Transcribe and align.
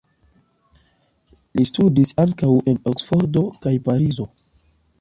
Li 1.59 1.65
studis 1.71 2.13
ankaŭ 2.25 2.51
en 2.73 2.81
Oksfordo 2.93 3.45
kaj 3.67 3.75
Parizo. 3.89 4.27